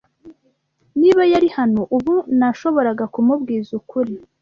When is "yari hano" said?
1.33-1.81